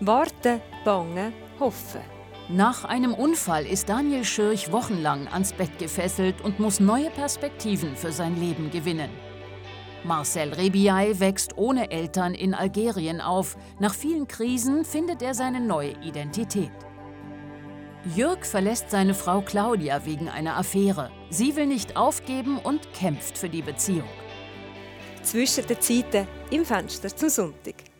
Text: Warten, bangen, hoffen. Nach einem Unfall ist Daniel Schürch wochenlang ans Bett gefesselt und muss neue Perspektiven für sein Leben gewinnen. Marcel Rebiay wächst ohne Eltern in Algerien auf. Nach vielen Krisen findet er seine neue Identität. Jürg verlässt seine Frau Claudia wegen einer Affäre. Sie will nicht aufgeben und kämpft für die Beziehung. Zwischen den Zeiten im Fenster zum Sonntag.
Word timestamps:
Warten, 0.00 0.60
bangen, 0.84 1.32
hoffen. 1.58 2.02
Nach 2.50 2.84
einem 2.84 3.14
Unfall 3.14 3.64
ist 3.64 3.88
Daniel 3.88 4.24
Schürch 4.24 4.70
wochenlang 4.70 5.26
ans 5.28 5.54
Bett 5.54 5.78
gefesselt 5.78 6.42
und 6.42 6.60
muss 6.60 6.80
neue 6.80 7.10
Perspektiven 7.10 7.96
für 7.96 8.12
sein 8.12 8.38
Leben 8.38 8.70
gewinnen. 8.70 9.08
Marcel 10.04 10.52
Rebiay 10.52 11.18
wächst 11.18 11.56
ohne 11.56 11.90
Eltern 11.90 12.34
in 12.34 12.52
Algerien 12.52 13.22
auf. 13.22 13.56
Nach 13.80 13.94
vielen 13.94 14.28
Krisen 14.28 14.84
findet 14.84 15.22
er 15.22 15.32
seine 15.32 15.60
neue 15.60 15.92
Identität. 16.02 16.70
Jürg 18.14 18.44
verlässt 18.44 18.90
seine 18.90 19.14
Frau 19.14 19.40
Claudia 19.40 20.04
wegen 20.04 20.28
einer 20.28 20.58
Affäre. 20.58 21.10
Sie 21.30 21.56
will 21.56 21.66
nicht 21.66 21.96
aufgeben 21.96 22.58
und 22.58 22.92
kämpft 22.92 23.38
für 23.38 23.48
die 23.48 23.62
Beziehung. 23.62 24.08
Zwischen 25.22 25.66
den 25.66 25.80
Zeiten 25.80 26.28
im 26.50 26.66
Fenster 26.66 27.08
zum 27.08 27.30
Sonntag. 27.30 27.95